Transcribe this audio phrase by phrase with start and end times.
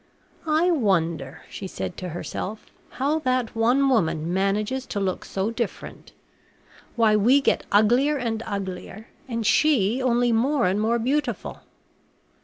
[0.47, 2.65] "I wonder," she said to herself,
[2.97, 6.11] "how that one woman manages to look so different.
[6.95, 11.59] Why, we get uglier and uglier, and she only more and more beautiful.